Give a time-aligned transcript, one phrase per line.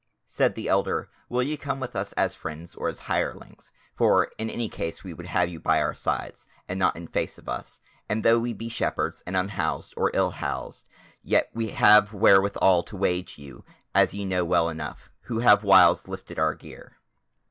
[0.25, 3.69] Said the Elder: "Will ye come with us as friends or as hirelings?
[3.95, 7.37] for in any case we would have you by our sides, and not in face
[7.37, 10.85] of us; and though we be shepherds, and unhoused, or ill housed,
[11.21, 16.07] yet have we wherewithal to wage you, as ye know well enough, who have whiles
[16.07, 16.97] lifted our gear."